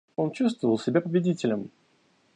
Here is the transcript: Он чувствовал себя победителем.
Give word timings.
Он 0.15 0.31
чувствовал 0.31 0.79
себя 0.79 0.99
победителем. 0.99 1.69